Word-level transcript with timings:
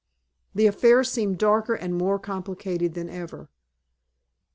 The 0.55 0.65
affair 0.65 1.03
seemed 1.03 1.37
darker 1.37 1.75
and 1.75 1.93
more 1.95 2.17
complicated 2.17 2.95
than 2.95 3.07
ever. 3.07 3.49